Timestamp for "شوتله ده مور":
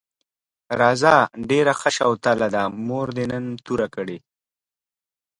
1.97-3.07